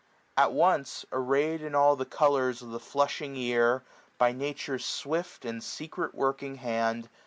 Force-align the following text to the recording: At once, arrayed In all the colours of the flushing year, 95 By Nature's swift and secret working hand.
At 0.35 0.51
once, 0.51 1.05
arrayed 1.11 1.61
In 1.61 1.75
all 1.75 1.95
the 1.95 2.05
colours 2.07 2.63
of 2.63 2.71
the 2.71 2.79
flushing 2.79 3.35
year, 3.35 3.83
95 4.17 4.17
By 4.17 4.31
Nature's 4.31 4.83
swift 4.83 5.45
and 5.45 5.63
secret 5.63 6.15
working 6.15 6.55
hand. 6.55 7.07